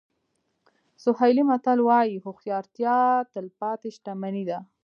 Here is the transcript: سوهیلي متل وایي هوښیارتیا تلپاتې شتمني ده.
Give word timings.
سوهیلي 1.03 1.43
متل 1.49 1.79
وایي 1.87 2.17
هوښیارتیا 2.23 2.95
تلپاتې 3.33 3.89
شتمني 3.97 4.43
ده. 4.49 4.59